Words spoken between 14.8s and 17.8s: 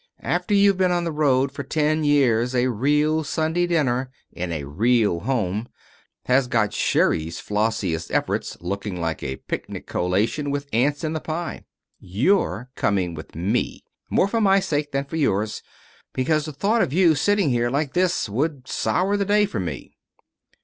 than for yours, because the thought of you sitting here,